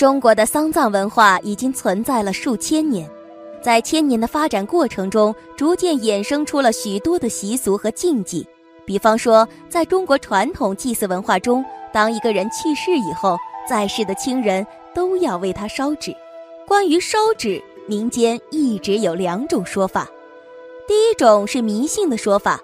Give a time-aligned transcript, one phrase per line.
[0.00, 3.06] 中国的丧葬文化已经存在了数千年，
[3.62, 8.46] 在千年的发展过程中，逐渐衍生出了许多的习俗和禁忌。
[8.86, 13.36] 比方说，在中国传统祭祀文化中，当一个人去世以后，
[13.68, 16.16] 在世的亲人都要为他烧纸。
[16.66, 20.08] 关于烧纸，民间一直有两种说法。
[20.88, 22.58] 第一种是迷信的说法，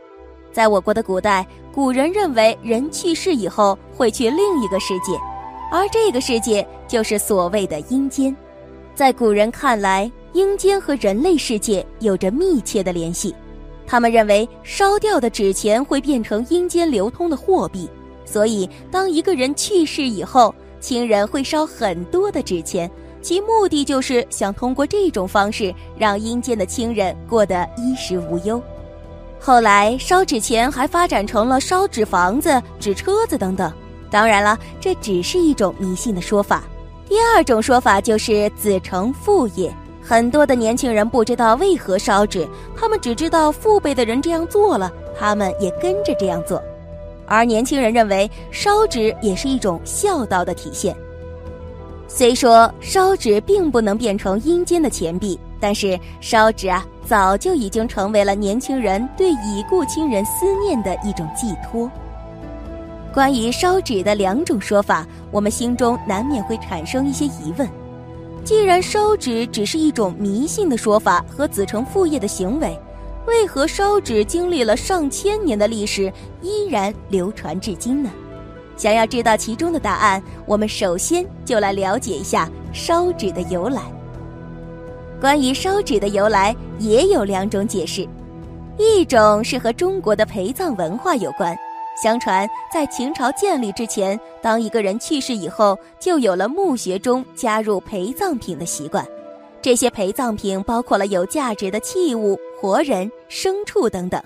[0.55, 5.12] 在我国的古代，古人认为人去世以后会去另一个世界。
[5.70, 8.34] 而这个世界就是所谓的阴间，
[8.95, 13.34] 在古人看来，阴间和人类世界有着密切的联系。
[13.86, 17.89] 他们认为烧掉的纸钱会变成阴间流通的货币，
[18.25, 28.61] 所以当一个人去世以后，亲人会烧很多的纸钱，其目的就是想通过这种方式让阴间的亲人过得衣食无忧。
[29.39, 33.73] 后来，烧纸钱还发展成了烧纸房子、纸车子等等。
[34.10, 36.64] 当然了，这只是一种迷信的说法。
[37.08, 46.62] 第二种说法就是子承父业，很多的年轻人不知道为何烧纸，他们只知道父辈的人这样做了，他们也跟着这样做。
[47.27, 50.96] 而年轻人认为烧纸也是一种孝道的体现。
[52.08, 61.90] 虽说烧纸并不能变成阴间的钱币，但是烧纸啊，早就已经成为了年轻人对已故亲人思念的一种寄托。
[63.17, 67.67] 关于烧纸的两种说法，我们心中难免会产生一些疑问。
[68.45, 72.79] 既然烧纸只是一种迷信的说法和子承父业的行为，
[73.27, 78.11] 为何烧纸经历了上千年的历史依然流传至今呢？
[78.77, 83.80] 想要知道其中的答案，我们首先就来了解一下烧纸的由来。
[85.19, 88.07] 关于烧纸的由来，也有两种解释，
[88.79, 91.57] 一种是和中国的陪葬文化有关。
[92.01, 99.07] 相传，在秦朝建立之前，当一个人去世以后，就有了墓穴中加入陪葬品的习惯。
[99.62, 104.23] 这些陪葬品包括了有价值的器物、活人、牲畜等等。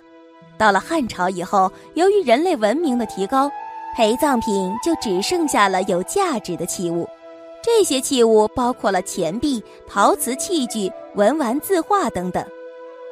[0.58, 3.50] 到了汉朝以后，由于人类文明的提高，
[3.96, 7.08] 陪葬品就只剩下了有价值的器物。
[7.62, 12.44] 这些器物包括了钱币、陶瓷器具、文玩字画等等。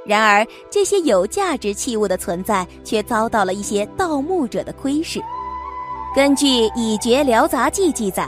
[0.08, 5.20] 然而，这些有价值器物的存在却遭到了一些盗墓者的窥视。
[6.16, 8.26] 根据《以绝辽杂记》记载，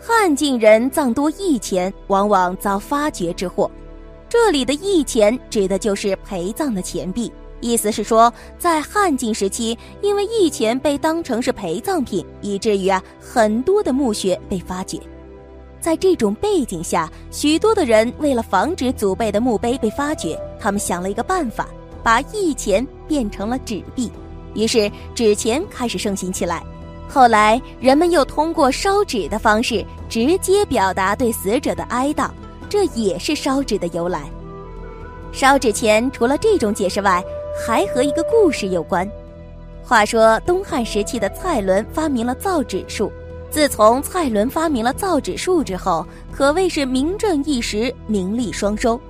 [0.00, 3.68] 汉晋人葬多义钱，往往遭发掘之祸。
[4.28, 15.00] 这里的义钱指的就是陪葬的钱币，意思是说，在汉晋时期，因为义钱被当成是陪葬品，以至于啊，很多的墓穴被发掘。
[15.80, 21.68] 在这种背景下，许多的人为了防止祖辈的墓碑被发掘，他们想了一个办法，
[22.02, 24.10] 把义钱变成了纸币，
[24.54, 26.62] 于是纸钱开始盛行起来。
[27.08, 32.28] 后来，人们又通过烧纸的方式直接表达对死者的哀悼，
[32.68, 34.22] 这也是烧纸的由来。
[35.32, 37.22] 烧纸钱除了这种解释外，
[37.66, 39.08] 还和一个故事有关。
[39.84, 43.12] 话说，东汉时期的蔡伦发明了造纸术。
[43.48, 49.00] 自从蔡伦发明了造纸术之后，可谓是名震一时，名利双收。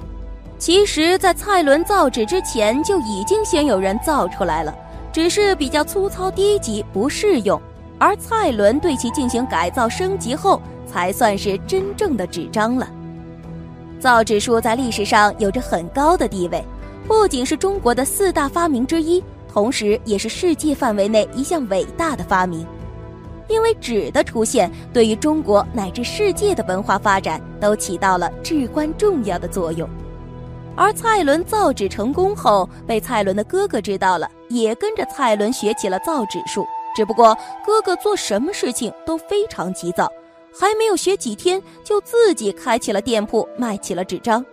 [0.59, 4.75] 其实，在蔡伦造纸之前，就已经先有人造出来了，
[5.13, 7.61] 只是比较粗糙低级，不适用。
[7.99, 12.89] 而蔡伦对其进行改造升级后，才算是真正的纸张了。
[14.01, 16.65] 造纸术在历史上有着很高的地位，
[17.07, 19.23] 不仅是中国的四大发明之一，
[19.53, 22.67] 同时也是世界范围内一项伟大的发明。
[23.49, 29.89] 因为纸的出现，对于中国乃至世界的文化发展都起到了至关重要的作用。
[30.77, 36.67] 而蔡伦造纸成功后，被蔡伦的哥哥知道了，也跟着蔡伦学起了造纸术。
[36.95, 40.11] 只不过哥哥做什么事情都非常急躁，
[40.59, 44.45] 还没有学几天，就自己开起了店铺，卖起了纸张。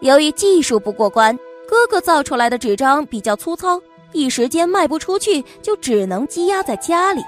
[0.00, 1.36] 由于技术不过关，
[1.68, 3.80] 哥哥造出来的纸张比较粗糙，
[4.12, 7.22] 一时间卖不出去，就只能积压在家里。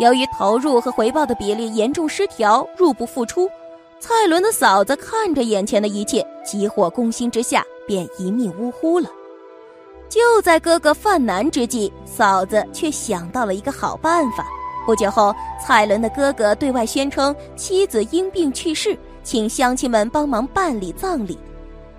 [0.00, 3.48] 由于投入和回报的比例严重失调，入不敷出，
[3.98, 9.08] 蔡伦的嫂子看着眼前的一切，急火攻心之下，便一命呜呼了。
[10.08, 14.46] 就在哥哥犯难之际，嫂子却想到了一个好办法。
[14.84, 21.36] 不久后，蔡伦的哥哥对外宣称妻子因病去世，请乡亲们帮忙办理葬礼。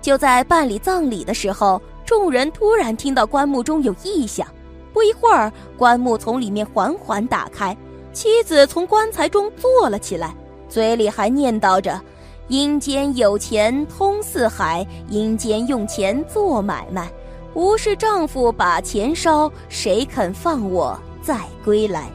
[0.00, 4.48] 就在办理葬礼的时候，众人突然听到棺木中有异响。
[4.90, 7.76] 不一会儿，棺木从里面缓缓打开，
[8.14, 10.34] 妻子从棺材中坐了起来，
[10.66, 12.00] 嘴里还念叨着
[12.48, 17.10] ：“阴间有钱通四海，阴间用钱做买卖。”
[17.54, 22.08] 无事丈夫把钱烧，谁肯放我再归来？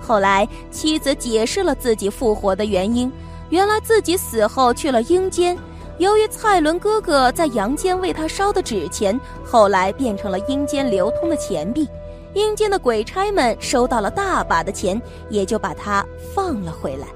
[0.00, 3.10] 后来妻子解释了自己复活的原因，
[3.50, 5.56] 原来自己死后去了阴间，
[5.98, 11.88] 由于蔡伦哥哥在阳间为他烧的纸钱，后来变成了阴间流通的钱币，
[12.34, 16.04] 阴间的鬼差们收到了大把的钱，也就把他
[16.34, 17.06] 放了回来。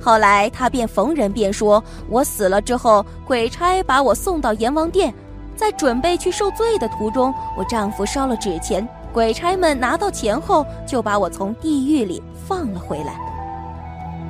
[0.00, 5.12] 后来他便逢人便说：“我死了之后，鬼差把我送到阎王殿。”
[5.56, 13.18] 在准备去受罪的途中，我丈夫烧了纸钱，鬼差们拿到钱后就把我从地狱里放了回来。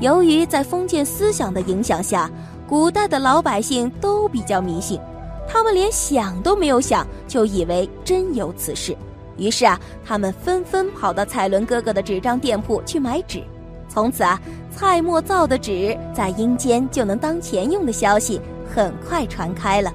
[0.01, 2.31] 由于在封建思想的影响下，
[2.67, 4.99] 古代的老百姓都比较迷信，
[5.47, 8.97] 他们连想都没有想就以为真有此事，
[9.37, 13.43] 于是啊，他们纷纷跑到彩伦哥哥的纸张店铺去买纸。
[13.87, 14.41] 从此啊，
[14.79, 18.41] 蔡墨造的纸在阴间就能当钱用的消息
[18.73, 19.93] 很快传开了。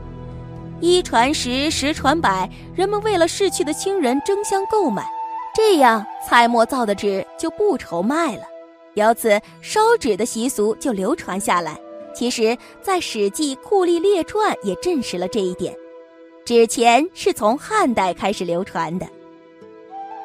[0.81, 5.09] 一传十，十传百，人们为了逝去的亲人争相购买，
[5.55, 8.43] 这样蔡墨造的纸就不愁卖了。
[8.95, 11.79] 由此，烧纸的习俗就流传下来。
[12.13, 15.73] 其实，在《史记·酷吏列传》也证实了这一点。
[16.43, 19.07] 纸钱是从汉代开始流传的。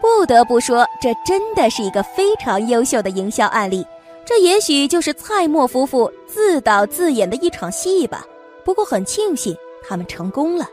[0.00, 3.86] 不得不说，这真的是一个非常优秀的营销案例。
[4.28, 8.26] 这也许就是蔡墨夫妇自导自演的一场戏吧。
[8.62, 9.56] 不过很庆幸。
[9.88, 10.68] 他们成功了。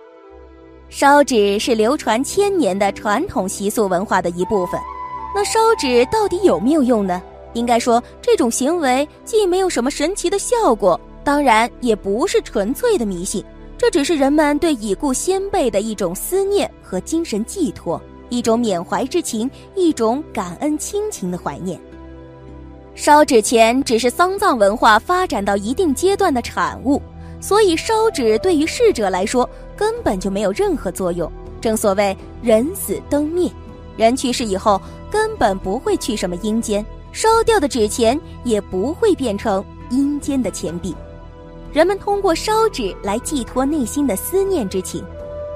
[0.89, 4.77] 烧纸是流传千年的传统习俗文化的一部分。
[5.33, 7.21] 那烧纸到底有没有用呢？
[7.53, 13.41] 应该说，这种行为既没有什么神奇的效果，当然也不是纯粹的迷信。
[13.77, 21.79] 这只是人们对已故先辈的一种思念和精神寄托，一种缅怀之情，一种感恩亲情的怀念。
[22.95, 27.01] 烧纸钱只是丧葬文化发展到一定阶段的产物。
[27.41, 31.31] 所以烧纸对于逝者来说根本就没有任何作用。
[31.61, 33.51] 正所谓人死灯灭，
[33.97, 34.81] 人去世以后
[35.11, 40.95] 根本不会去什么阴间，烧掉的纸钱也不会变成阴间的钱币。
[41.73, 45.03] 人们通过烧纸来寄托内心的思念之情，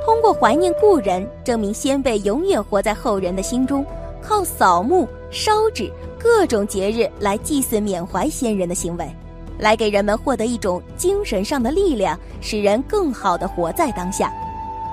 [0.06, 3.86] 通过怀念故人，证明先辈永远活在后人的心中。
[4.22, 9.10] 靠扫墓、烧纸各种节日来祭祀缅怀先人的行为。
[9.57, 14.31] 来给人们获得一种精神上的力量，使人更好的活在当下。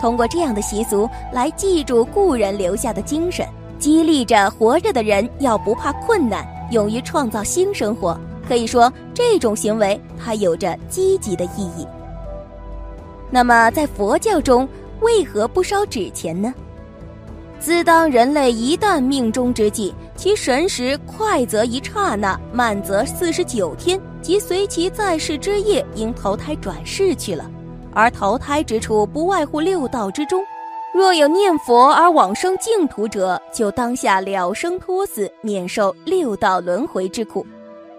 [0.00, 3.46] 通过这样的习俗来记住故人留下的精神，
[3.78, 8.18] 激励着活着的人要不怕困难，勇于创造新生活。
[8.48, 11.86] 可以说，这种行为它有着积极的意义。
[13.30, 14.68] 那么，在佛教中，
[15.00, 16.52] 为何不烧纸钱呢？
[17.58, 24.00] 自当人类一旦命中之际，其神识快则一刹那，慢则四十九天。
[24.22, 27.48] 即随其在世之业，应投胎转世去了，
[27.92, 30.44] 而投胎之处不外乎六道之中。
[30.92, 37.46] 若有念佛而往生净土者，就当下了生脱死，免受六道轮回之苦。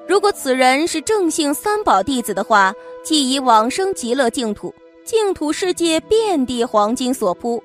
[0.07, 4.73] 如果此人是正信三宝弟子的话，即以往生极乐净土。
[5.05, 7.63] 净土世界遍地黄金所铺，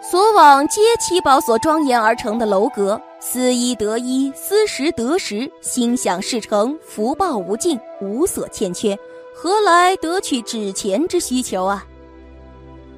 [0.00, 3.00] 所往皆七宝所庄严而成的楼阁。
[3.18, 8.96] 思一得一，思十得十，心想事成，福报无尽，无所欠缺，
[9.34, 11.84] 何来得取纸钱之需求啊？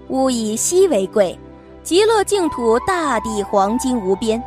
[0.09, 1.39] 物以稀为贵，
[1.83, 4.43] 极乐净土大地黄金无边，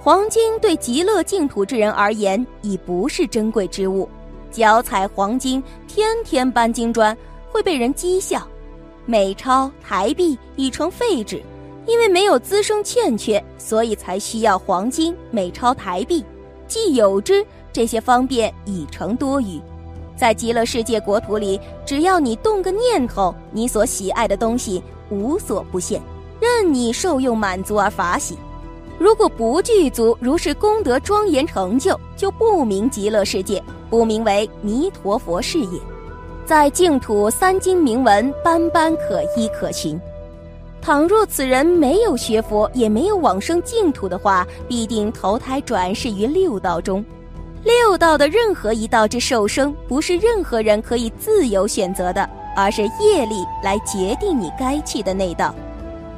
[0.00, 4.08] 黄金对极乐净土之人而言已不是珍贵之物，
[4.50, 7.14] 脚踩黄金，天天搬金砖，
[7.50, 8.46] 会被人讥笑。
[9.04, 11.42] 美钞、台币已成废纸。
[11.86, 16.24] 因为没有滋生欠缺，所以才需要黄金、美钞、台币。
[16.66, 19.60] 既有之，这些方便已成多余。
[20.16, 26.02] 在极乐世界国土里，只要你动个念头，你所喜爱的东西无所不现，
[26.40, 28.36] 任你受用满足而法喜。
[28.98, 35.78] 如果不具足如是功德庄严成就，就不名极乐世界，不名为弥陀佛事业。
[36.46, 40.00] 在净土三经铭文，斑斑可依可循。
[40.86, 47.04] 倘若此人没有学佛，也没有往生净土的话，必定投胎转世于六道中。
[47.64, 55.52] 六道的任何一道之受生，不是任何人可以自由选择的，而是业力来决定你该去的那道。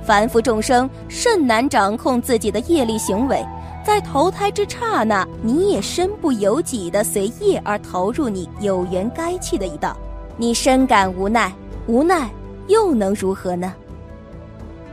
[0.04, 3.42] 凡夫众生甚难掌控自己的业力行为，
[3.82, 9.96] 在投胎之刹那，你也身不由己的随业而投入你有缘该去的一道，
[10.36, 11.50] 你深感无奈，
[11.86, 12.28] 无奈
[12.66, 13.72] 又能如何呢？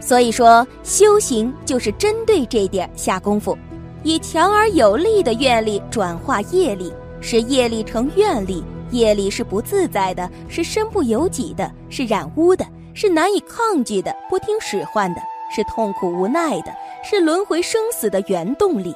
[0.06, 3.58] 所以说，修行就是针对这点下功夫，
[4.04, 8.64] 以强而有力的愿力转化业力，使业力成愿力。
[8.92, 15.22] 业力是不自在的，是身不由己的，是染污的，是难以抗拒的，不听使唤的，
[15.54, 16.72] 是痛苦无奈的，
[17.04, 18.94] 是轮回生死的原动力。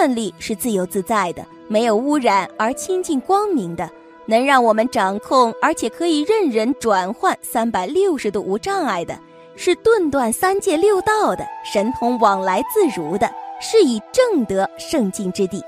[0.00, 3.88] 愿力是自由自在的，没有污染而清净光明的，
[4.26, 9.16] 能让我们掌控，而且可以任人转换，三百六十度无障碍的。
[9.56, 13.28] 是顿断三界六道的神通往来自如的，
[13.60, 15.62] 是以正得圣境之地。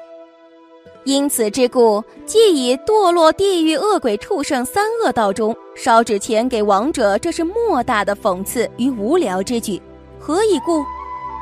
[1.05, 9.81] 因此之故，既以堕落地狱恶鬼畜生三恶道中烧纸钱给亡者，这是莫大的讽刺与无聊之举。
[10.19, 10.85] 何以故？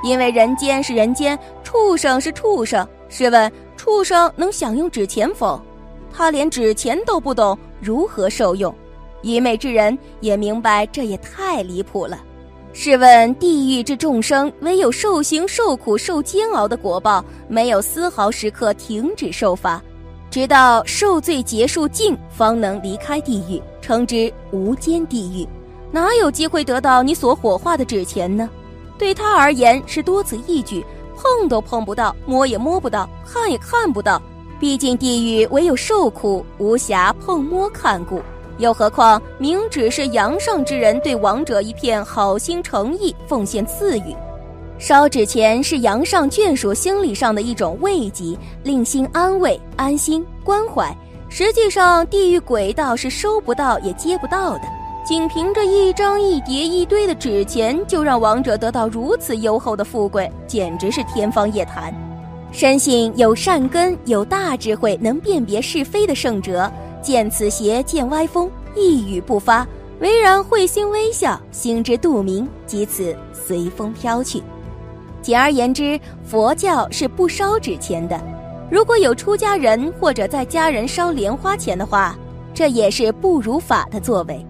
[0.04, 2.86] 因为人间是人间，畜生是畜生。
[3.08, 5.60] 试问，畜生能享用纸钱否？
[6.12, 8.72] 他连纸钱都不懂，如何受用？
[9.22, 12.22] 愚昧之人也明白，这也太离谱了。
[12.78, 19.82] 试问地狱之众生，唯有受刑、受苦、受煎熬的果报，没有丝毫时刻停止受罚，
[20.30, 25.48] 直到受罪结束尽，方能离开地狱，称之无间地狱。
[25.90, 28.46] 哪有机会得到你所火化的纸钱呢？
[28.98, 30.84] 对他而言是多此一举，
[31.16, 34.20] 碰都碰不到，摸也摸不到，看也看不到。
[34.60, 38.20] 毕竟地狱唯有受苦，无暇碰摸看顾。
[38.58, 44.14] 又何况，明只是阳上之人对亡者一片好心诚意，奉献赐予，
[44.78, 50.94] 烧纸钱是阳上眷属心理上的一种慰藉，令心安慰、安心、关怀。
[51.28, 54.62] 实际上，地狱鬼道是收不到也接不到的，
[55.04, 61.92] 仅凭着一张一叠一堆的纸钱，就让亡者得到如此优厚的富贵，简直是天方夜谭。
[62.52, 66.70] 深信有善根、有大智慧、能辨别是非的圣哲。
[67.06, 69.64] 见此邪，见歪风，一语不发，
[70.00, 74.42] 唯然会心微笑，心知肚明，即此随风飘去。
[75.22, 78.20] 简而言之，佛教是不烧纸钱的。
[78.68, 82.18] 如果有出家人或者在家人烧莲花钱的话，
[82.52, 84.44] 这也是不如法的作为。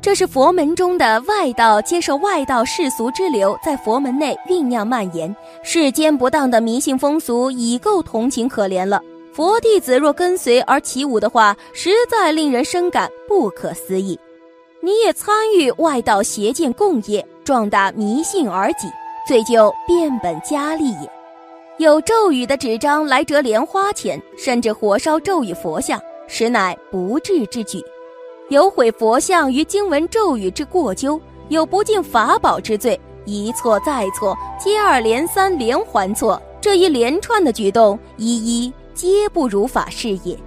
[0.00, 8.98] 这是佛门中的外道接受外道世俗之流，在佛门内酝酿蔓延，世间不当的迷信风俗已够同情可怜了。
[9.36, 14.18] 佛弟子若跟随而起舞的话，实在令人深感不可思议。
[14.80, 18.88] 你也参与外道邪见共业，壮大迷信而己，
[19.28, 21.10] 罪就变本加厉也。
[21.76, 27.78] 有咒语的纸张来折莲花钱，甚至火烧咒语佛像，实乃不智之举。
[28.48, 38.72] 有毁佛像于经文咒语之过咎，有不敬法宝之罪，一错再错，接二连三，连环错，这一连串的举动，一一。
[38.96, 40.45] 皆不如法事也。